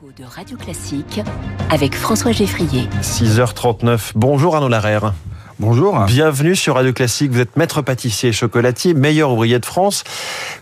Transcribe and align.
De 0.00 0.24
Radio 0.24 0.56
Classique 0.56 1.20
avec 1.68 1.94
François 1.94 2.32
Geffrier. 2.32 2.88
6h39. 3.02 4.12
Bonjour 4.14 4.56
Arnaud 4.56 4.68
Larère. 4.68 5.12
Bonjour. 5.58 6.06
Bienvenue 6.06 6.56
sur 6.56 6.76
Radio 6.76 6.94
Classique. 6.94 7.30
Vous 7.32 7.40
êtes 7.40 7.58
maître 7.58 7.82
pâtissier 7.82 8.30
et 8.30 8.32
chocolatier, 8.32 8.94
meilleur 8.94 9.30
ouvrier 9.30 9.58
de 9.58 9.66
France. 9.66 10.04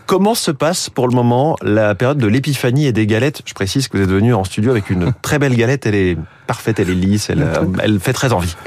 Comment 0.07 0.35
se 0.35 0.51
passe 0.51 0.89
pour 0.89 1.07
le 1.07 1.15
moment 1.15 1.55
la 1.61 1.95
période 1.95 2.17
de 2.17 2.27
l'épiphanie 2.27 2.85
et 2.85 2.91
des 2.91 3.07
galettes? 3.07 3.41
Je 3.45 3.53
précise 3.53 3.87
que 3.87 3.95
vous 3.95 4.03
êtes 4.03 4.09
venu 4.09 4.33
en 4.33 4.43
studio 4.43 4.71
avec 4.71 4.89
une 4.89 5.13
très 5.21 5.39
belle 5.39 5.55
galette. 5.55 5.85
Elle 5.85 5.95
est 5.95 6.17
parfaite, 6.49 6.79
elle 6.79 6.89
est 6.89 6.95
lisse, 6.95 7.29
elle, 7.29 7.43
euh, 7.43 7.63
elle 7.83 7.99
fait 7.99 8.11
très 8.11 8.33
envie. 8.33 8.55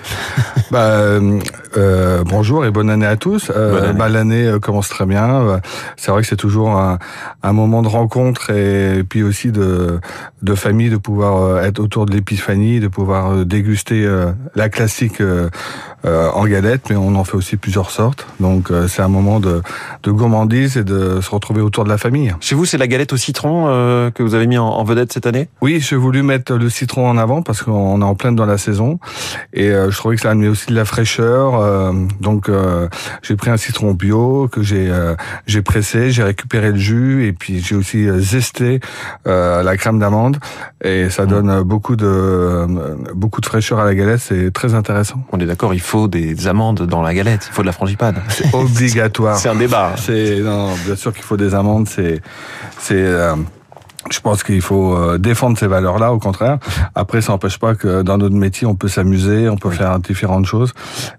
Bah, 0.70 0.86
euh, 0.86 1.38
euh, 1.76 2.24
bonjour 2.24 2.64
et 2.64 2.70
bonne 2.70 2.88
année 2.88 3.04
à 3.04 3.16
tous. 3.16 3.52
Euh, 3.54 3.92
bah, 3.92 4.08
L'année 4.08 4.46
euh, 4.46 4.58
commence 4.58 4.88
très 4.88 5.04
bien. 5.04 5.60
C'est 5.96 6.10
vrai 6.10 6.22
que 6.22 6.28
c'est 6.28 6.36
toujours 6.36 6.70
un, 6.70 6.98
un, 7.42 7.52
moment 7.52 7.82
de 7.82 7.88
rencontre 7.88 8.48
et, 8.48 9.04
puis 9.06 9.22
aussi 9.22 9.52
de, 9.52 10.00
de 10.40 10.54
famille, 10.54 10.88
de 10.88 10.96
pouvoir 10.96 11.62
être 11.62 11.78
autour 11.78 12.06
de 12.06 12.12
l'épiphanie, 12.12 12.80
de 12.80 12.88
pouvoir 12.88 13.44
déguster 13.44 14.08
la 14.54 14.70
classique 14.70 15.22
en 16.04 16.44
galette, 16.46 16.88
mais 16.88 16.96
on 16.96 17.14
en 17.16 17.24
fait 17.24 17.36
aussi 17.36 17.56
plusieurs 17.58 17.90
sortes. 17.90 18.26
Donc 18.40 18.70
c'est 18.88 19.02
un 19.02 19.08
moment 19.08 19.38
de, 19.38 19.60
de 20.02 20.10
gourmandise 20.10 20.78
et 20.78 20.84
de 20.84 21.20
se 21.20 21.30
retrouver 21.30 21.60
autour 21.60 21.84
de 21.84 21.90
la 21.90 21.98
famille. 21.98 22.34
Chez 22.40 22.54
vous, 22.54 22.64
c'est 22.64 22.78
la 22.78 22.86
galette 22.86 23.12
au 23.12 23.18
citron 23.18 23.66
que 24.14 24.22
vous 24.22 24.34
avez 24.34 24.46
mis 24.46 24.56
en, 24.56 24.68
en 24.68 24.84
vedette 24.84 25.12
cette 25.12 25.26
année? 25.26 25.48
Oui, 25.60 25.80
j'ai 25.80 25.96
voulu 25.96 26.22
mettre 26.22 26.54
le 26.54 26.70
citron 26.70 27.08
en 27.08 27.18
avant 27.18 27.42
parce 27.42 27.62
que 27.62 27.70
on 27.72 28.00
est 28.00 28.04
en 28.04 28.14
pleine 28.14 28.36
dans 28.36 28.46
la 28.46 28.58
saison 28.58 28.98
et 29.52 29.70
euh, 29.70 29.90
je 29.90 29.96
trouvais 29.96 30.16
que 30.16 30.22
ça 30.22 30.30
amenait 30.30 30.48
aussi 30.48 30.66
de 30.66 30.74
la 30.74 30.84
fraîcheur. 30.84 31.56
Euh, 31.56 31.92
donc 32.20 32.48
euh, 32.48 32.88
j'ai 33.22 33.36
pris 33.36 33.50
un 33.50 33.56
citron 33.56 33.92
bio 33.92 34.48
que 34.50 34.62
j'ai 34.62 34.90
j'ai 35.46 35.62
pressé, 35.62 36.10
j'ai 36.10 36.22
récupéré 36.22 36.70
le 36.72 36.78
jus 36.78 37.26
et 37.26 37.32
puis 37.32 37.60
j'ai 37.60 37.74
aussi 37.74 38.08
zesté 38.20 38.80
la 39.24 39.76
crème 39.76 39.98
d'amande 39.98 40.38
et 40.82 41.10
ça 41.10 41.26
donne 41.26 41.62
beaucoup 41.62 41.96
de 41.96 42.66
beaucoup 43.14 43.40
de 43.40 43.46
fraîcheur 43.46 43.78
à 43.78 43.84
la 43.84 43.94
galette. 43.94 44.20
C'est 44.20 44.52
très 44.52 44.74
intéressant. 44.74 45.24
On 45.32 45.40
est 45.40 45.46
d'accord, 45.46 45.74
il 45.74 45.80
faut 45.80 46.08
des 46.08 46.46
amandes 46.46 46.82
dans 46.82 47.02
la 47.02 47.14
galette, 47.14 47.48
il 47.50 47.54
faut 47.54 47.62
de 47.62 47.66
la 47.66 47.72
frangipane. 47.72 48.16
C'est 48.28 48.54
obligatoire. 48.54 49.36
c'est 49.36 49.48
un 49.48 49.54
débat. 49.54 49.92
C'est 49.96 50.40
non, 50.40 50.70
bien 50.84 50.96
sûr 50.96 51.12
qu'il 51.12 51.24
faut 51.24 51.36
des 51.36 51.54
amandes. 51.54 51.88
C'est 51.88 52.20
c'est 52.78 53.04
je 54.10 54.20
pense 54.20 54.42
qu'il 54.42 54.60
faut 54.60 54.94
euh, 54.94 55.18
défendre 55.18 55.56
ces 55.58 55.66
valeurs-là, 55.66 56.12
au 56.12 56.18
contraire. 56.18 56.58
Après, 56.94 57.20
ça 57.20 57.32
n'empêche 57.32 57.58
pas 57.58 57.74
que 57.74 58.02
dans 58.02 58.18
notre 58.18 58.34
métier, 58.34 58.66
on 58.66 58.74
peut 58.74 58.88
s'amuser, 58.88 59.48
on 59.48 59.56
peut 59.56 59.70
faire 59.70 59.98
différentes 59.98 60.46
choses, 60.46 60.72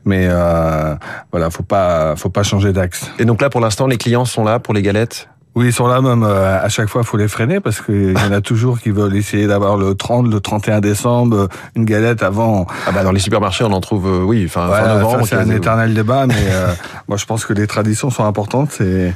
mais 0.06 0.28
euh, 0.30 0.96
voilà, 1.32 1.50
faut 1.50 1.64
pas, 1.64 2.16
faut 2.16 2.30
pas 2.30 2.44
changer 2.44 2.74
d'axe. 2.74 3.10
Et 3.20 3.26
donc 3.26 3.42
là, 3.42 3.50
pour 3.50 3.62
l'instant, 3.62 3.88
les 3.88 3.98
clients 3.98 4.26
sont 4.26 4.44
là 4.44 4.60
pour 4.60 4.74
les 4.74 4.82
galettes? 4.82 5.30
Oui, 5.56 5.68
ils 5.68 5.74
sont 5.74 5.86
là 5.86 6.02
même 6.02 6.24
euh, 6.24 6.60
à 6.60 6.68
chaque 6.70 6.90
fois, 6.90 7.04
faut 7.04 7.18
les 7.18 7.28
freiner 7.28 7.60
parce 7.60 7.80
qu'il 7.80 8.14
y 8.14 8.18
en 8.18 8.32
a 8.32 8.42
toujours 8.42 8.80
qui 8.80 8.90
veulent 8.90 9.16
essayer 9.16 9.46
d'avoir 9.46 9.78
le 9.78 9.94
30, 9.94 10.28
le 10.28 10.40
31 10.40 10.82
décembre, 10.82 11.38
euh, 11.38 11.48
une 11.76 11.86
galette 11.86 12.24
avant. 12.24 12.66
Ah 12.88 12.92
bah 12.92 13.04
dans 13.04 13.12
les 13.12 13.20
supermarchés, 13.20 13.64
on 13.64 13.72
en 13.72 13.80
trouve, 13.80 14.08
euh, 14.08 14.24
oui, 14.24 14.44
enfin 14.48 14.68
fin 14.68 14.98
novembre. 14.98 15.28
C'est 15.28 15.36
un 15.36 15.50
éternel 15.52 15.94
débat, 15.94 16.26
mais 16.26 16.34
moi 17.08 17.18
je 17.18 17.26
pense 17.26 17.46
que 17.46 17.54
les 17.54 17.68
traditions 17.68 18.10
sont 18.10 18.26
importantes. 18.26 18.72
C'est 18.72 19.14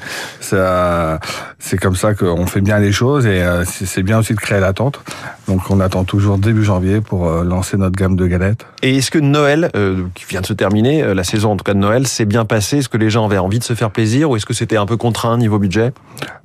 c'est 1.60 1.78
comme 1.78 1.96
ça 1.96 2.14
qu'on 2.14 2.46
fait 2.46 2.62
bien 2.62 2.78
les 2.78 2.92
choses 2.92 3.26
et 3.26 3.44
c'est 3.66 4.04
bien 4.04 4.20
aussi 4.20 4.34
de 4.34 4.40
créer 4.40 4.60
l'attente. 4.60 5.02
Donc 5.48 5.72
on 5.72 5.80
attend 5.80 6.04
toujours 6.04 6.38
début 6.38 6.64
janvier 6.64 7.02
pour 7.02 7.28
lancer 7.30 7.78
notre 7.78 7.96
gamme 7.96 8.16
de 8.16 8.28
galettes. 8.28 8.66
Et 8.84 8.98
est-ce 8.98 9.10
que 9.10 9.18
Noël, 9.18 9.72
qui 10.14 10.26
vient 10.26 10.42
de 10.42 10.46
se 10.46 10.54
terminer, 10.54 11.14
la 11.16 11.24
saison 11.24 11.54
en 11.54 11.58
tout 11.58 11.64
cas 11.64 11.74
de 11.74 11.80
Noël, 11.80 12.06
s'est 12.06 12.26
bien 12.26 12.46
passé? 12.46 12.78
Est-ce 12.78 12.90
que 12.90 12.98
les 12.98 13.10
gens 13.10 13.26
avaient 13.26 13.40
envie 13.40 13.60
de 13.60 13.64
se 13.64 13.74
faire 13.74 13.90
plaisir 13.90 14.30
ou 14.30 14.36
est-ce 14.36 14.46
que 14.46 14.54
c'était 14.54 14.78
un 14.78 14.86
peu 14.86 14.98
contraint 14.98 15.38
niveau 15.38 15.58
budget? 15.58 15.94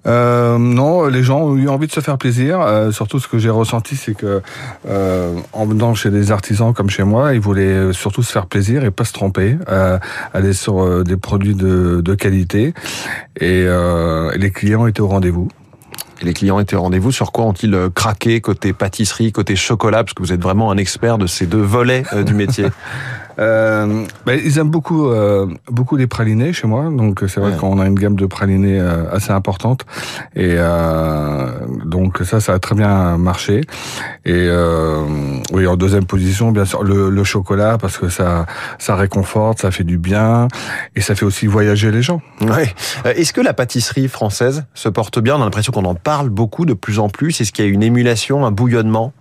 Euh, 0.06 0.58
non, 0.58 1.06
les 1.06 1.22
gens 1.22 1.42
ont 1.42 1.56
eu 1.56 1.68
envie 1.68 1.86
de 1.86 1.92
se 1.92 2.00
faire 2.00 2.18
plaisir. 2.18 2.60
Euh, 2.60 2.90
surtout, 2.90 3.18
ce 3.18 3.28
que 3.28 3.38
j'ai 3.38 3.50
ressenti, 3.50 3.96
c'est 3.96 4.14
que 4.14 4.42
euh, 4.88 5.34
en 5.52 5.66
venant 5.66 5.94
chez 5.94 6.10
des 6.10 6.32
artisans 6.32 6.72
comme 6.74 6.90
chez 6.90 7.04
moi, 7.04 7.34
ils 7.34 7.40
voulaient 7.40 7.92
surtout 7.92 8.22
se 8.22 8.32
faire 8.32 8.46
plaisir 8.46 8.84
et 8.84 8.90
pas 8.90 9.04
se 9.04 9.12
tromper, 9.12 9.56
euh, 9.68 9.98
aller 10.34 10.52
sur 10.52 10.82
euh, 10.82 11.04
des 11.04 11.16
produits 11.16 11.54
de, 11.54 12.00
de 12.00 12.14
qualité. 12.14 12.74
Et 13.40 13.66
les 14.36 14.50
clients 14.50 14.86
étaient 14.86 15.00
au 15.00 15.08
rendez-vous. 15.08 15.48
Et 16.20 16.24
les 16.24 16.34
clients 16.34 16.60
étaient 16.60 16.76
au 16.76 16.82
rendez-vous. 16.82 17.10
Sur 17.10 17.32
quoi 17.32 17.44
ont-ils 17.44 17.76
craqué 17.94 18.40
côté 18.40 18.72
pâtisserie, 18.72 19.32
côté 19.32 19.56
chocolat? 19.56 20.04
Parce 20.04 20.14
que 20.14 20.22
vous 20.22 20.32
êtes 20.32 20.42
vraiment 20.42 20.70
un 20.70 20.76
expert 20.76 21.18
de 21.18 21.26
ces 21.26 21.46
deux 21.46 21.62
volets 21.62 22.04
du 22.24 22.34
métier. 22.34 22.66
Euh, 23.38 24.04
ben, 24.26 24.40
ils 24.44 24.58
aiment 24.58 24.70
beaucoup 24.70 25.08
euh, 25.08 25.46
beaucoup 25.70 25.96
les 25.96 26.06
pralinés 26.06 26.52
chez 26.52 26.66
moi, 26.66 26.90
donc 26.90 27.22
c'est 27.28 27.40
vrai 27.40 27.56
qu'on 27.56 27.78
a 27.80 27.86
une 27.86 27.94
gamme 27.94 28.16
de 28.16 28.26
pralinés 28.26 28.78
euh, 28.78 29.10
assez 29.10 29.30
importante 29.30 29.84
et 30.36 30.54
euh, 30.56 31.50
donc 31.84 32.18
ça 32.24 32.40
ça 32.40 32.54
a 32.54 32.58
très 32.58 32.74
bien 32.74 33.16
marché. 33.16 33.62
Et 34.24 34.32
euh, 34.32 35.04
oui, 35.52 35.66
en 35.66 35.76
deuxième 35.76 36.04
position, 36.04 36.52
bien 36.52 36.64
sûr 36.64 36.82
le, 36.82 37.10
le, 37.10 37.24
chocolat 37.24 37.78
parce 37.78 37.98
que 37.98 38.08
ça 38.08 38.46
ça 38.78 38.96
réconforte, 38.96 39.60
ça 39.60 39.70
fait 39.70 39.84
du 39.84 39.98
bien 39.98 40.48
et 40.94 41.00
ça 41.00 41.14
fait 41.14 41.24
aussi 41.24 41.46
voyager 41.46 41.90
les 41.90 42.02
gens. 42.02 42.20
Ouais. 42.40 42.74
Est-ce 43.04 43.32
que 43.32 43.40
la 43.40 43.54
pâtisserie 43.54 44.08
française 44.08 44.64
se 44.74 44.88
porte 44.88 45.18
bien? 45.18 45.36
On 45.36 45.40
a 45.40 45.44
l'impression 45.44 45.72
qu'on 45.72 45.84
en 45.84 45.94
parle 45.94 46.28
beaucoup 46.28 46.66
de 46.66 46.74
plus 46.74 46.98
en 46.98 47.08
plus. 47.08 47.40
Est-ce 47.40 47.52
qu'il 47.52 47.64
y 47.64 47.68
a 47.68 47.70
une 47.70 47.82
émulation, 47.82 48.44
un 48.44 48.50
bouillonnement? 48.50 49.12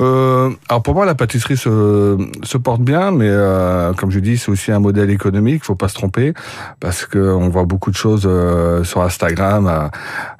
Euh, 0.00 0.50
alors 0.68 0.82
pour 0.82 0.94
moi, 0.94 1.04
la 1.06 1.14
pâtisserie 1.14 1.56
se, 1.56 2.16
se 2.42 2.58
porte 2.58 2.80
bien, 2.80 3.10
mais 3.10 3.28
euh, 3.28 3.92
comme 3.94 4.10
je 4.10 4.20
dis, 4.20 4.38
c'est 4.38 4.50
aussi 4.50 4.70
un 4.70 4.78
modèle 4.78 5.10
économique. 5.10 5.64
Faut 5.64 5.74
pas 5.74 5.88
se 5.88 5.94
tromper 5.94 6.34
parce 6.78 7.04
que 7.04 7.18
on 7.18 7.48
voit 7.48 7.64
beaucoup 7.64 7.90
de 7.90 7.96
choses 7.96 8.22
euh, 8.26 8.84
sur 8.84 9.02
Instagram 9.02 9.66
à, 9.66 9.90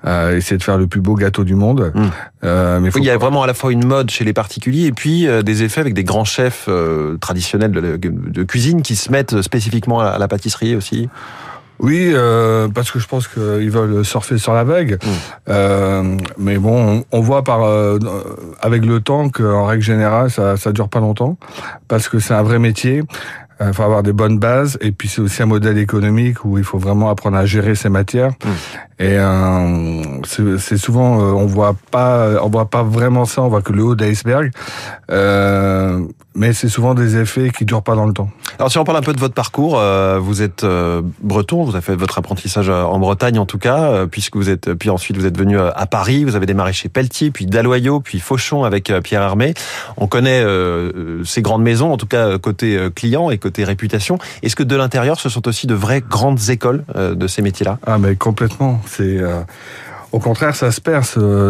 à, 0.04 0.32
essayer 0.32 0.58
de 0.58 0.62
faire 0.62 0.78
le 0.78 0.86
plus 0.86 1.00
beau 1.00 1.14
gâteau 1.14 1.44
du 1.44 1.54
monde. 1.54 1.92
Mmh. 1.94 2.02
Euh, 2.44 2.78
mais 2.80 2.90
il 2.94 3.04
y 3.04 3.10
a 3.10 3.16
vraiment 3.16 3.42
à 3.42 3.46
la 3.46 3.54
fois 3.54 3.72
une 3.72 3.84
mode 3.84 4.10
chez 4.10 4.24
les 4.24 4.32
particuliers 4.32 4.86
et 4.86 4.92
puis 4.92 5.26
euh, 5.26 5.42
des 5.42 5.64
effets 5.64 5.80
avec 5.80 5.94
des 5.94 6.04
grands 6.04 6.24
chefs 6.24 6.66
euh, 6.68 7.16
traditionnels 7.18 7.72
de, 7.72 7.96
de, 7.96 8.42
cuisine 8.44 8.82
qui 8.82 8.94
se 8.94 9.10
mettent 9.10 9.42
spécifiquement 9.42 9.98
à 10.00 10.18
la 10.18 10.28
pâtisserie 10.28 10.76
aussi. 10.76 11.08
Oui, 11.80 12.10
euh, 12.12 12.68
parce 12.68 12.90
que 12.90 12.98
je 12.98 13.06
pense 13.06 13.28
qu'ils 13.28 13.70
veulent 13.70 14.04
surfer 14.04 14.38
sur 14.38 14.52
la 14.52 14.64
vague. 14.64 14.98
Mmh. 15.02 15.08
Euh, 15.48 16.16
mais 16.36 16.58
bon, 16.58 17.04
on, 17.12 17.18
on 17.18 17.20
voit 17.20 17.44
par 17.44 17.62
euh, 17.64 17.98
avec 18.60 18.84
le 18.84 19.00
temps 19.00 19.28
qu'en 19.28 19.66
règle 19.66 19.82
générale, 19.82 20.30
ça, 20.30 20.56
ça 20.56 20.72
dure 20.72 20.88
pas 20.88 21.00
longtemps, 21.00 21.36
parce 21.86 22.08
que 22.08 22.18
c'est 22.18 22.34
un 22.34 22.42
vrai 22.42 22.58
métier. 22.58 23.02
Il 23.60 23.66
euh, 23.66 23.72
faut 23.72 23.82
avoir 23.82 24.02
des 24.02 24.12
bonnes 24.12 24.38
bases 24.38 24.78
et 24.80 24.92
puis 24.92 25.08
c'est 25.08 25.20
aussi 25.20 25.42
un 25.42 25.46
modèle 25.46 25.78
économique 25.78 26.44
où 26.44 26.58
il 26.58 26.64
faut 26.64 26.78
vraiment 26.78 27.10
apprendre 27.10 27.36
à 27.36 27.46
gérer 27.46 27.74
ses 27.74 27.88
matières. 27.88 28.30
Mmh. 28.30 28.48
Et 29.00 29.16
euh, 29.16 30.56
c'est 30.58 30.76
souvent 30.76 31.20
euh, 31.20 31.32
on 31.32 31.46
voit 31.46 31.76
pas 31.92 32.42
on 32.42 32.48
voit 32.48 32.68
pas 32.68 32.82
vraiment 32.82 33.24
ça, 33.26 33.42
on 33.42 33.48
voit 33.48 33.62
que 33.62 33.72
le 33.72 33.84
haut 33.84 33.94
d'iceberg. 33.94 34.50
Euh, 35.10 36.00
mais 36.34 36.52
c'est 36.52 36.68
souvent 36.68 36.94
des 36.94 37.16
effets 37.16 37.50
qui 37.50 37.64
durent 37.64 37.82
pas 37.82 37.94
dans 37.94 38.06
le 38.06 38.12
temps. 38.12 38.28
Alors 38.58 38.70
si 38.70 38.78
on 38.78 38.84
parle 38.84 38.98
un 38.98 39.02
peu 39.02 39.12
de 39.12 39.20
votre 39.20 39.34
parcours, 39.34 39.78
euh, 39.78 40.18
vous 40.20 40.42
êtes 40.42 40.64
euh, 40.64 41.00
breton, 41.22 41.64
vous 41.64 41.72
avez 41.72 41.80
fait 41.80 41.94
votre 41.94 42.18
apprentissage 42.18 42.68
en 42.68 42.98
Bretagne 42.98 43.38
en 43.38 43.46
tout 43.46 43.58
cas, 43.58 44.06
puisque 44.06 44.36
vous 44.36 44.50
êtes 44.50 44.74
puis 44.74 44.90
ensuite 44.90 45.16
vous 45.16 45.26
êtes 45.26 45.38
venu 45.38 45.58
à 45.58 45.86
Paris, 45.86 46.24
vous 46.24 46.34
avez 46.34 46.46
démarré 46.46 46.72
chez 46.72 46.88
Pelletier, 46.88 47.30
puis 47.30 47.46
Daloyau, 47.46 48.00
puis 48.00 48.18
Fauchon 48.18 48.64
avec 48.64 48.92
Pierre 49.04 49.22
Hermé. 49.22 49.54
On 49.96 50.08
connaît 50.08 50.44
ces 51.24 51.42
grandes 51.42 51.62
maisons 51.62 51.92
en 51.92 51.96
tout 51.96 52.06
cas 52.06 52.36
côté 52.38 52.88
client 52.94 53.30
et 53.30 53.38
côté 53.38 53.47
réputation. 53.64 54.18
Est-ce 54.42 54.56
que 54.56 54.62
de 54.62 54.76
l'intérieur 54.76 55.18
ce 55.20 55.28
sont 55.28 55.46
aussi 55.48 55.66
de 55.66 55.74
vraies 55.74 56.02
grandes 56.08 56.50
écoles 56.50 56.84
de 56.94 57.26
ces 57.26 57.42
métiers-là? 57.42 57.78
Ah 57.86 57.98
mais 57.98 58.16
complètement. 58.16 58.80
C'est 58.86 59.18
euh, 59.18 59.40
au 60.12 60.18
contraire, 60.18 60.54
ça 60.56 60.70
se 60.70 60.80
perd 60.80 61.04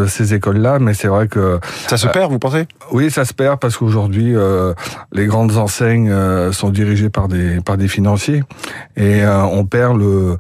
ces 0.09 0.35
écoles-là, 0.35 0.79
mais 0.81 0.95
c'est 0.95 1.09
vrai 1.09 1.29
que 1.29 1.61
ça 1.87 1.97
se 1.97 2.09
perd. 2.09 2.33
Vous 2.33 2.39
pensez? 2.39 2.67
Oui, 2.91 3.11
ça 3.11 3.25
se 3.25 3.33
perd 3.33 3.61
parce 3.61 3.77
qu'aujourd'hui, 3.77 4.35
euh, 4.35 4.75
les 5.13 5.27
grandes 5.27 5.57
enseignes 5.57 6.11
euh, 6.11 6.53
sont 6.53 6.71
dirigées 6.71 7.11
par 7.11 7.29
des 7.29 7.61
par 7.61 7.77
des 7.77 7.89
financiers 7.89 8.43
et 8.97 9.23
on 9.27 9.65
perd 9.65 9.99
le 9.99 10.37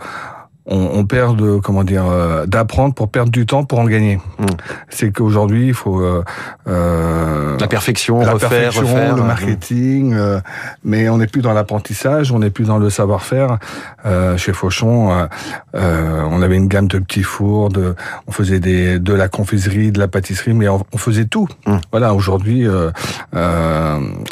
on, 0.69 0.91
on, 0.95 1.05
perd 1.07 1.37
de 1.37 1.59
comment 1.59 1.83
dire 1.83 2.05
euh, 2.07 2.47
d'apprendre 2.47 2.95
pour 2.95 3.09
perdre 3.09 3.31
du 3.31 3.47
temps 3.47 3.65
pour 3.65 3.81
en 3.81 3.87
gagner. 3.87 4.21
Mmh. 4.39 4.47
C'est 4.91 5.11
qu'aujourd'hui 5.11 5.69
il 5.69 5.75
faut 5.75 6.01
euh, 6.01 6.23
euh, 6.69 7.57
la 7.59 7.67
perfection, 7.67 8.21
la 8.21 8.33
refaire, 8.33 8.51
perfection, 8.51 8.83
refaire, 8.83 9.17
le 9.17 9.23
marketing, 9.23 10.15
euh, 10.15 10.41
mais 10.85 11.09
on 11.09 11.19
n'est 11.19 11.27
plus 11.27 11.41
dans 11.41 11.55
l'apprentissage, 11.55 12.31
on 12.33 12.39
n'est 12.39 12.51
plus 12.51 12.65
dans 12.65 12.79
le 12.79 12.91
savoir-faire. 12.91 13.59
Euh, 14.05 14.37
chez 14.37 14.53
Fauchon, 14.53 15.29
on 15.75 16.43
avait 16.43 16.57
une 16.57 16.69
gamme 16.69 16.89
de 16.89 16.99
petits 16.99 17.23
fours, 17.23 17.71
de, 17.71 17.95
on 18.27 18.33
faisait 18.33 18.61
des 18.61 18.99
de 18.99 19.13
la 19.15 19.29
confiserie, 19.29 19.91
de 19.91 19.99
la 19.99 20.09
pâtisserie, 20.09 20.53
mais 20.53 20.69
on, 20.69 20.85
on 20.93 20.99
faisait 20.99 21.25
tout. 21.25 21.49
Mmh. 21.67 21.77
Voilà, 21.91 22.15
aujourd'hui 22.15 22.67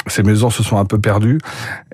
ces 0.07 0.23
maisons 0.23 0.49
se 0.49 0.63
sont 0.63 0.77
un 0.77 0.85
peu 0.85 0.99
perdues 0.99 1.39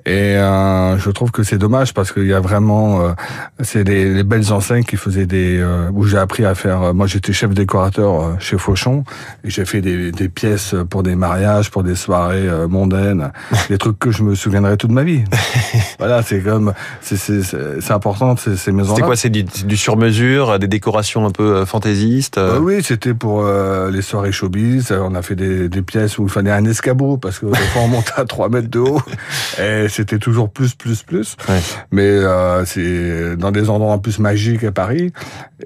et 0.06 0.34
je 0.34 1.10
trouve 1.10 1.30
que 1.30 1.42
c'est 1.42 1.58
dommage 1.58 1.94
parce 1.94 2.12
qu'il 2.12 2.26
y 2.26 2.34
a 2.34 2.40
vraiment 2.40 3.14
c'est 3.60 3.84
les, 3.84 4.12
les 4.12 4.24
belles 4.34 4.52
enseignes 4.52 4.82
qui 4.82 4.96
faisaient 4.96 5.26
des 5.26 5.58
euh, 5.60 5.90
où 5.92 6.04
j'ai 6.04 6.18
appris 6.18 6.44
à 6.44 6.56
faire. 6.56 6.82
euh, 6.82 6.92
moi, 6.92 7.06
j'étais 7.06 7.32
chef 7.32 7.50
décorateur 7.50 8.20
euh, 8.20 8.34
chez 8.40 8.58
Fauchon 8.58 9.04
et 9.44 9.50
j'ai 9.50 9.64
fait 9.64 9.80
des, 9.80 10.10
des 10.10 10.28
pièces 10.28 10.74
pour 10.90 11.04
des 11.04 11.14
mariages, 11.14 11.70
pour 11.70 11.84
des 11.84 11.94
soirées 11.94 12.48
mondaines, 12.68 13.30
des 13.68 13.78
trucs 13.78 13.98
que 13.98 14.10
je 14.10 14.24
me 14.24 14.34
souviendrai 14.34 14.76
toute 14.76 14.90
ma 14.90 15.04
vie. 15.04 15.22
voilà, 16.00 16.22
c'est 16.22 16.40
comme 16.40 16.72
c'est 17.00 17.16
c'est 17.16 17.42
c'est 17.42 17.80
c'est 17.80 17.92
important 17.92 18.36
ces, 18.36 18.56
ces 18.56 18.72
maisons. 18.72 18.96
C'était 18.96 19.06
quoi 19.06 19.14
C'est 19.14 19.30
du, 19.30 19.44
du 19.44 19.76
sur-mesure, 19.76 20.58
des 20.58 20.66
décorations 20.66 21.26
un 21.26 21.30
peu 21.30 21.64
fantaisistes 21.64 22.40
oui, 22.60 22.82
c'était 22.82 23.14
pour 23.14 23.44
les 23.90 24.02
soirées 24.02 24.32
showbiz. 24.32 24.92
On 24.92 25.14
a 25.14 25.22
fait 25.22 25.36
des, 25.36 25.68
des 25.68 25.82
pièces 25.82 26.18
où 26.18 26.24
il 26.24 26.30
fallait 26.30 26.50
un 26.50 26.64
escabeau 26.64 27.16
parce 27.16 27.38
que 27.38 27.46
des 27.46 27.68
fois 27.72 27.82
on 27.82 27.88
montait 27.88 28.12
à 28.16 28.24
3 28.24 28.48
mètres 28.48 28.70
de 28.70 28.78
haut 28.80 29.00
et 29.62 29.86
c'était 29.88 30.18
toujours 30.18 30.50
plus, 30.50 30.74
plus, 30.74 31.02
plus. 31.02 31.36
Ouais. 31.48 31.60
Mais 31.92 32.20
c'est 32.64 33.36
dans 33.36 33.52
des 33.52 33.70
endroits 33.70 33.92
en 33.92 33.98
plus 33.98 34.18
magiques 34.24 34.64
à 34.64 34.72
Paris. 34.72 35.12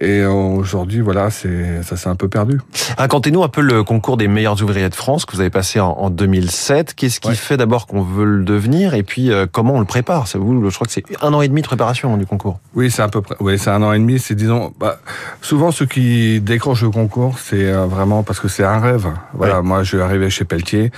Et 0.00 0.25
aujourd'hui, 0.25 1.00
voilà, 1.00 1.31
c'est 1.31 1.82
ça 1.82 1.96
s'est 1.96 2.08
un 2.08 2.16
peu 2.16 2.28
perdu. 2.28 2.60
Racontez-nous 2.99 3.43
un 3.43 3.49
peu 3.49 3.60
le 3.62 3.82
concours 3.84 4.16
des 4.16 4.28
meilleurs 4.28 4.60
ouvriers 4.62 4.88
de 4.88 4.94
France 4.94 5.25
que 5.25 5.32
vous 5.34 5.40
avez 5.40 5.50
passé 5.50 5.81
en, 5.81 5.90
en 5.90 6.10
2007. 6.10 6.94
Qu'est-ce 6.94 7.20
qui 7.20 7.28
Ouais. 7.28 7.34
fait 7.34 7.56
d'abord 7.56 7.87
qu'on 7.87 8.02
veut 8.02 8.25
le 8.25 8.44
devenir 8.44 8.94
et 8.94 9.02
puis 9.02 9.31
euh, 9.32 9.46
comment 9.50 9.75
on 9.75 9.81
le 9.81 9.84
prépare? 9.87 10.26
C'est 10.28 10.38
vous, 10.38 10.69
je 10.70 10.75
crois 10.75 10.87
que 10.87 10.93
c'est 10.93 11.05
un 11.22 11.32
an 11.34 11.40
et 11.43 11.49
demi 11.49 11.62
de 11.62 11.66
préparation 11.66 12.14
hein, 12.14 12.16
du 12.16 12.26
concours. 12.26 12.58
Oui, 12.75 12.90
c'est 12.90 13.02
à 13.02 13.08
peu 13.08 13.20
près. 13.22 13.34
Oui, 13.40 13.58
c'est 13.58 13.70
un 13.70 13.82
an 13.82 13.93
et 13.93 13.99
demi. 13.99 14.19
C'est 14.19 14.34
disons. 14.34 14.72
Bah, 14.81 14.99
souvent, 15.43 15.70
ceux 15.70 15.87
qui 15.87 16.40
décrochent 16.40 16.82
le 16.82 16.90
concours, 16.90 17.38
c'est 17.38 17.66
euh, 17.70 17.87
vraiment 17.87 18.22
parce 18.22 18.40
que 18.40 18.49
c'est 18.49 18.64
un 18.64 18.81
rêve. 18.81 19.06
Voilà. 19.34 19.62
Moi, 19.62 19.82
je 19.82 19.88
suis 19.88 20.00
arrivé 20.00 20.31
chez 20.31 20.44
Pelletier 20.44 20.90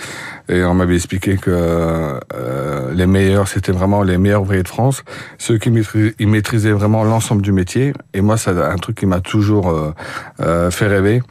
et 0.48 0.62
on 0.64 0.74
m'avait 0.74 0.96
expliqué 0.96 1.36
que 1.36 1.50
euh, 2.34 2.92
les 2.94 3.06
meilleurs, 3.06 3.48
c'était 3.48 3.72
vraiment 3.72 4.02
les 4.02 4.18
meilleurs 4.18 4.42
ouvriers 4.42 4.62
de 4.62 4.68
France. 4.68 5.02
Ceux 5.38 5.58
qui 5.58 5.70
maîtrisaient, 5.70 6.14
ils 6.18 6.28
maîtrisaient 6.28 6.72
vraiment 6.72 7.04
l'ensemble 7.04 7.39
du 7.40 7.52
métier. 7.52 7.92
Et 8.14 8.20
moi, 8.20 8.36
c'est 8.36 8.50
un 8.50 8.76
truc 8.76 8.96
qui 8.96 9.06
m'a 9.06 9.20
toujours 9.20 9.70
euh, 9.70 9.94
euh, 10.40 10.70
fait 10.70 10.86
rêver. 10.86 11.22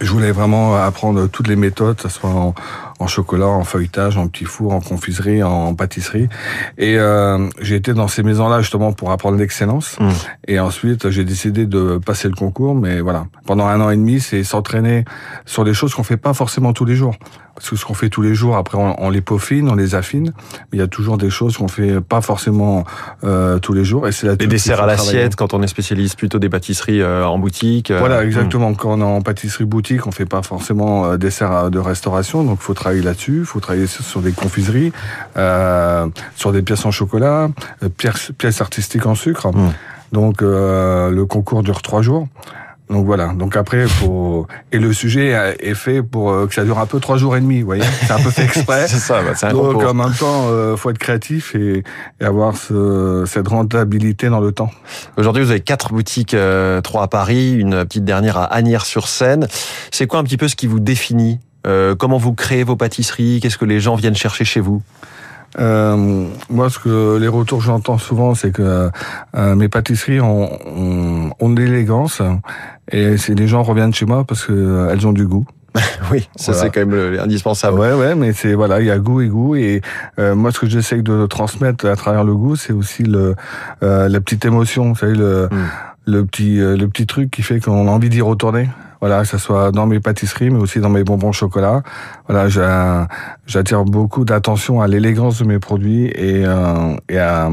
Je 0.00 0.10
voulais 0.10 0.32
vraiment 0.32 0.74
apprendre 0.74 1.28
toutes 1.28 1.48
les 1.48 1.56
méthodes, 1.56 1.96
que 1.96 2.02
ce 2.02 2.08
soit 2.08 2.30
en, 2.30 2.54
en 3.02 3.06
chocolat, 3.06 3.46
en 3.48 3.64
feuilletage, 3.64 4.16
en 4.16 4.28
petit 4.28 4.44
four, 4.44 4.72
en 4.72 4.80
confiserie, 4.80 5.42
en 5.42 5.74
pâtisserie. 5.74 6.28
Et 6.78 6.98
euh, 6.98 7.48
j'ai 7.60 7.76
été 7.76 7.92
dans 7.94 8.08
ces 8.08 8.22
maisons-là 8.22 8.60
justement 8.60 8.92
pour 8.92 9.10
apprendre 9.10 9.36
l'excellence. 9.38 9.96
Mm. 10.00 10.08
Et 10.48 10.60
ensuite, 10.60 11.10
j'ai 11.10 11.24
décidé 11.24 11.66
de 11.66 11.98
passer 11.98 12.28
le 12.28 12.34
concours. 12.34 12.74
Mais 12.74 13.00
voilà, 13.00 13.26
pendant 13.46 13.66
un 13.66 13.80
an 13.80 13.90
et 13.90 13.96
demi, 13.96 14.20
c'est 14.20 14.44
s'entraîner 14.44 15.04
sur 15.46 15.64
des 15.64 15.74
choses 15.74 15.94
qu'on 15.94 16.04
fait 16.04 16.16
pas 16.16 16.34
forcément 16.34 16.72
tous 16.72 16.84
les 16.84 16.94
jours. 16.94 17.14
Parce 17.54 17.68
que 17.68 17.76
ce 17.76 17.84
qu'on 17.84 17.92
fait 17.94 18.08
tous 18.08 18.22
les 18.22 18.34
jours, 18.34 18.56
après, 18.56 18.78
on, 18.78 18.94
on 19.02 19.10
les 19.10 19.20
peaufine, 19.20 19.68
on 19.68 19.74
les 19.74 19.94
affine. 19.94 20.32
Mais 20.52 20.74
il 20.74 20.78
y 20.78 20.82
a 20.82 20.86
toujours 20.86 21.18
des 21.18 21.28
choses 21.28 21.56
qu'on 21.58 21.68
fait 21.68 22.00
pas 22.00 22.20
forcément 22.22 22.84
euh, 23.24 23.58
tous 23.58 23.74
les 23.74 23.84
jours. 23.84 24.08
Et 24.08 24.12
c'est 24.12 24.40
Les 24.40 24.46
desserts 24.46 24.80
à 24.82 24.86
l'assiette 24.86 25.36
quand 25.36 25.52
on 25.52 25.62
est 25.62 25.66
spécialiste 25.66 26.16
plutôt 26.16 26.38
des 26.38 26.48
pâtisseries 26.48 27.02
euh, 27.02 27.26
en 27.26 27.38
boutique. 27.38 27.90
euh, 27.90 27.98
Voilà, 27.98 28.22
hmm. 28.22 28.26
exactement. 28.26 28.74
Quand 28.74 28.92
on 28.92 29.00
est 29.00 29.04
en 29.04 29.20
pâtisserie 29.20 29.64
boutique, 29.66 30.06
on 30.06 30.12
fait 30.12 30.24
pas 30.26 30.42
forcément 30.42 31.04
euh, 31.04 31.16
dessert 31.18 31.52
euh, 31.52 31.70
de 31.70 31.78
restauration, 31.78 32.42
donc 32.44 32.60
faut 32.60 32.74
travailler 32.74 32.91
là-dessus. 33.00 33.38
Il 33.40 33.44
faut 33.44 33.60
travailler 33.60 33.86
sur, 33.86 34.20
des 34.20 34.32
confiseries, 34.32 34.92
euh, 35.36 36.06
sur 36.36 36.52
des 36.52 36.62
pièces 36.62 36.84
en 36.84 36.90
chocolat, 36.90 37.48
euh, 37.82 37.88
pièces, 37.88 38.32
pièces 38.36 38.60
artistiques 38.60 39.06
en 39.06 39.14
sucre. 39.14 39.48
Mm. 39.48 39.72
Donc 40.12 40.42
euh, 40.42 41.10
le 41.10 41.24
concours 41.24 41.62
dure 41.62 41.80
trois 41.80 42.02
jours. 42.02 42.28
Donc 42.90 43.06
voilà. 43.06 43.28
Donc 43.28 43.56
après, 43.56 43.86
faut 43.86 44.46
et 44.70 44.78
le 44.78 44.92
sujet 44.92 45.56
est 45.60 45.74
fait 45.74 46.02
pour 46.02 46.46
que 46.46 46.54
ça 46.54 46.62
dure 46.62 46.78
un 46.78 46.84
peu 46.84 47.00
trois 47.00 47.16
jours 47.16 47.36
et 47.36 47.40
demi. 47.40 47.60
Vous 47.60 47.66
voyez, 47.66 47.84
c'est 48.02 48.12
un 48.12 48.18
peu 48.18 48.30
fait 48.30 48.44
exprès. 48.44 48.86
C'est 48.88 48.98
ça, 48.98 49.22
bah, 49.22 49.32
c'est 49.34 49.46
un 49.46 49.52
Donc 49.52 49.74
concours. 49.74 49.90
en 49.90 49.94
même 49.94 50.12
temps, 50.12 50.48
euh, 50.48 50.76
faut 50.76 50.90
être 50.90 50.98
créatif 50.98 51.54
et, 51.54 51.82
et 52.20 52.24
avoir 52.24 52.54
ce, 52.54 53.24
cette 53.26 53.48
rentabilité 53.48 54.28
dans 54.28 54.40
le 54.40 54.52
temps. 54.52 54.70
Aujourd'hui, 55.16 55.42
vous 55.42 55.50
avez 55.50 55.60
quatre 55.60 55.92
boutiques, 55.94 56.34
euh, 56.34 56.82
trois 56.82 57.04
à 57.04 57.08
Paris, 57.08 57.54
une 57.54 57.84
petite 57.84 58.04
dernière 58.04 58.36
à 58.36 58.44
Agnières-sur-Seine. 58.44 59.46
C'est 59.90 60.06
quoi 60.06 60.18
un 60.18 60.24
petit 60.24 60.36
peu 60.36 60.48
ce 60.48 60.56
qui 60.56 60.66
vous 60.66 60.80
définit 60.80 61.40
Euh, 61.66 61.94
Comment 61.94 62.18
vous 62.18 62.32
créez 62.34 62.64
vos 62.64 62.76
pâtisseries? 62.76 63.40
Qu'est-ce 63.40 63.58
que 63.58 63.64
les 63.64 63.80
gens 63.80 63.94
viennent 63.94 64.16
chercher 64.16 64.44
chez 64.44 64.60
vous? 64.60 64.82
Euh, 65.58 66.26
moi, 66.48 66.70
ce 66.70 66.78
que 66.78 67.18
les 67.20 67.28
retours 67.28 67.58
que 67.58 67.64
j'entends 67.64 67.98
souvent, 67.98 68.34
c'est 68.34 68.52
que 68.52 68.90
euh, 69.36 69.54
mes 69.54 69.68
pâtisseries 69.68 70.20
ont, 70.20 70.48
ont, 70.66 71.30
ont 71.38 71.50
de 71.50 71.60
l'élégance 71.62 72.22
et 72.90 73.18
c'est 73.18 73.34
les 73.34 73.46
gens 73.48 73.62
reviennent 73.62 73.92
chez 73.92 74.06
moi 74.06 74.24
parce 74.24 74.44
que 74.46 74.52
euh, 74.52 74.90
elles 74.90 75.06
ont 75.06 75.12
du 75.12 75.26
goût. 75.26 75.44
Oui, 76.10 76.28
ça 76.36 76.52
Voilà. 76.52 76.60
c'est 76.66 76.70
quand 76.74 76.80
même 76.80 76.90
le- 76.94 77.20
indispensable. 77.20 77.78
Ouais, 77.78 77.92
ouais, 77.94 78.14
mais 78.14 78.32
c'est 78.34 78.52
voilà, 78.54 78.80
il 78.80 78.86
y 78.86 78.90
a 78.90 78.98
goût 78.98 79.20
et 79.22 79.28
goût 79.28 79.54
et 79.56 79.80
euh, 80.18 80.34
moi, 80.34 80.50
ce 80.52 80.58
que 80.58 80.66
j'essaie 80.66 81.00
de 81.00 81.26
transmettre 81.26 81.86
à 81.86 81.96
travers 81.96 82.24
le 82.24 82.34
goût, 82.34 82.56
c'est 82.56 82.72
aussi 82.74 83.02
le 83.04 83.34
euh, 83.82 84.08
la 84.08 84.20
petite 84.20 84.44
émotion, 84.44 84.88
vous 84.92 84.96
savez 84.98 85.14
le 85.14 85.48
Mm. 85.50 85.56
Le 86.04 86.24
petit 86.24 86.60
euh, 86.60 86.76
le 86.76 86.88
petit 86.88 87.06
truc 87.06 87.30
qui 87.30 87.42
fait 87.42 87.60
qu'on 87.60 87.88
a 87.88 87.90
envie 87.90 88.10
d'y 88.10 88.20
retourner. 88.20 88.68
Voilà, 89.00 89.22
que 89.22 89.26
ce 89.26 89.38
soit 89.38 89.72
dans 89.72 89.86
mes 89.86 89.98
pâtisseries, 89.98 90.50
mais 90.50 90.60
aussi 90.60 90.78
dans 90.78 90.88
mes 90.88 91.02
bonbons 91.02 91.32
chocolat. 91.32 91.82
Voilà, 92.28 92.46
j'attire 93.46 93.84
beaucoup 93.84 94.24
d'attention 94.24 94.80
à 94.80 94.86
l'élégance 94.86 95.40
de 95.40 95.44
mes 95.44 95.58
produits 95.58 96.06
et, 96.06 96.44
euh, 96.46 96.94
et 97.08 97.18
à 97.18 97.50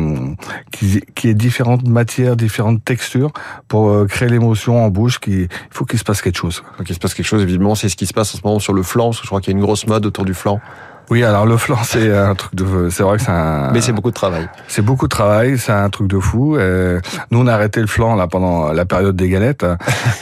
qui, 0.72 1.02
qui 1.16 1.28
est 1.28 1.34
différentes 1.34 1.88
matières, 1.88 2.36
différentes 2.36 2.86
textures 2.86 3.32
pour 3.68 3.90
euh, 3.90 4.06
créer 4.06 4.30
l'émotion 4.30 4.86
en 4.86 4.90
bouche. 4.90 5.20
Qui, 5.20 5.42
il 5.42 5.48
faut 5.72 5.86
qu'il 5.86 5.98
se 5.98 6.04
passe 6.04 6.22
quelque 6.22 6.38
chose. 6.38 6.62
Donc 6.78 6.88
il 6.88 6.94
se 6.94 7.00
passe 7.00 7.16
quelque 7.16 7.26
chose, 7.26 7.42
évidemment, 7.42 7.74
c'est 7.74 7.90
ce 7.90 7.96
qui 7.96 8.06
se 8.06 8.14
passe 8.14 8.36
en 8.36 8.38
ce 8.38 8.42
moment 8.46 8.60
sur 8.60 8.74
le 8.74 8.84
flanc, 8.84 9.06
parce 9.06 9.18
que 9.18 9.24
je 9.24 9.30
crois 9.30 9.42
qu'il 9.42 9.52
y 9.52 9.56
a 9.56 9.58
une 9.58 9.66
grosse 9.66 9.88
mode 9.88 10.06
autour 10.06 10.26
du 10.26 10.36
flanc. 10.36 10.62
Oui, 11.10 11.24
alors 11.24 11.48
le 11.48 11.58
flan, 11.58 11.78
c'est 11.84 12.16
un 12.16 12.36
truc 12.36 12.54
de, 12.54 12.90
c'est 12.90 13.02
vrai 13.02 13.18
que 13.18 13.24
c'est 13.24 13.32
un, 13.32 13.72
Mais 13.72 13.82
c'est 13.82 13.94
beaucoup 13.94 14.12
de 14.12 14.16
travail. 14.16 14.48
c'est 14.68 14.84
beaucoup 14.84 15.06
de 15.06 15.10
travail, 15.10 15.58
c'est 15.58 15.72
un 15.72 15.90
truc 15.90 16.08
de 16.08 16.20
fou. 16.20 16.56
Euh, 16.56 17.00
nous, 17.32 17.40
on 17.40 17.48
a 17.48 17.54
arrêté 17.54 17.82
le 17.82 17.88
flan 17.88 18.16
là 18.16 18.28
pendant 18.28 18.72
la 18.72 18.86
période 18.86 19.16
des 19.16 19.28
galettes. 19.28 19.66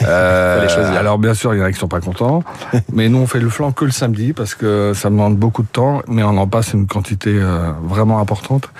Euh, 0.02 0.96
alors 0.98 1.18
bien 1.18 1.34
sûr, 1.34 1.54
il 1.54 1.58
y 1.58 1.62
en 1.62 1.66
a 1.66 1.72
qui 1.72 1.78
sont 1.78 1.88
pas 1.88 2.00
contents, 2.00 2.42
mais 2.92 3.08
nous 3.10 3.18
on 3.18 3.26
fait 3.26 3.40
le 3.40 3.50
flan 3.50 3.72
que 3.72 3.84
le 3.84 3.90
samedi 3.90 4.32
parce 4.32 4.54
que 4.54 4.92
ça 4.94 5.10
demande 5.10 5.36
beaucoup 5.36 5.62
de 5.62 5.68
temps, 5.68 6.00
mais 6.08 6.22
on 6.22 6.36
en 6.38 6.46
passe 6.46 6.72
une 6.72 6.86
quantité 6.86 7.34
euh, 7.34 7.70
vraiment 7.82 8.18
importante 8.18 8.70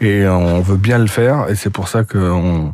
et 0.00 0.26
on 0.26 0.60
veut 0.60 0.76
bien 0.76 0.98
le 0.98 1.06
faire 1.06 1.46
et 1.48 1.54
c'est 1.54 1.70
pour 1.70 1.88
ça 1.88 2.04
qu'on 2.04 2.72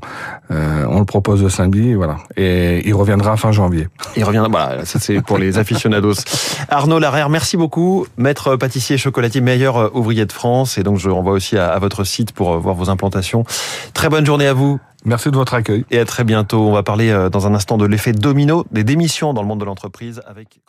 euh, 0.50 0.86
on 0.88 0.98
le 1.00 1.04
propose 1.04 1.42
le 1.42 1.48
samedi, 1.48 1.94
voilà. 1.94 2.18
Et 2.36 2.86
il 2.86 2.94
reviendra 2.94 3.36
fin 3.36 3.52
janvier. 3.52 3.88
Il 4.16 4.24
revient, 4.24 4.46
voilà, 4.50 4.84
ça 4.84 4.98
c'est 5.00 5.20
pour 5.20 5.38
les 5.38 5.58
aficionados. 5.58 6.14
Arnaud 6.68 6.98
Larère, 6.98 7.28
merci 7.28 7.56
beaucoup. 7.56 8.06
Maître 8.16 8.56
pâtissier 8.56 8.96
chocolatier, 8.98 9.40
meilleur 9.40 9.76
euh, 9.76 9.90
ouvrier 9.94 10.24
de 10.26 10.32
France. 10.32 10.78
Et 10.78 10.82
donc 10.82 10.98
je 10.98 11.10
renvoie 11.10 11.32
aussi 11.32 11.58
à, 11.58 11.68
à 11.68 11.78
votre 11.78 12.04
site 12.04 12.32
pour 12.32 12.52
euh, 12.52 12.58
voir 12.58 12.74
vos 12.74 12.90
implantations. 12.90 13.44
Très 13.92 14.08
bonne 14.08 14.24
journée 14.24 14.46
à 14.46 14.52
vous 14.52 14.78
Merci 15.06 15.30
de 15.30 15.36
votre 15.36 15.54
accueil. 15.54 15.84
et 15.92 16.00
à 16.00 16.04
très 16.04 16.24
bientôt. 16.24 16.66
On 16.66 16.72
va 16.72 16.82
parler 16.82 17.10
euh, 17.10 17.30
dans 17.30 17.46
un 17.46 17.54
instant 17.54 17.78
de 17.78 17.86
l'effet 17.86 18.10
domino 18.10 18.66
des 18.72 18.82
démissions 18.82 19.32
dans 19.34 19.42
le 19.42 19.46
monde 19.46 19.60
de 19.60 19.64
l'entreprise 19.64 20.20
avec. 20.26 20.60